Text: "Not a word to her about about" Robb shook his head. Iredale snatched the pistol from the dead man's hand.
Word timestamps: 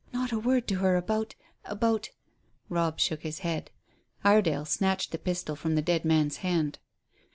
"Not 0.11 0.31
a 0.31 0.39
word 0.39 0.67
to 0.69 0.79
her 0.79 0.95
about 0.97 1.35
about" 1.63 2.09
Robb 2.69 2.99
shook 2.99 3.21
his 3.21 3.41
head. 3.45 3.69
Iredale 4.23 4.65
snatched 4.65 5.11
the 5.11 5.19
pistol 5.19 5.55
from 5.55 5.75
the 5.75 5.81
dead 5.83 6.05
man's 6.05 6.37
hand. 6.37 6.79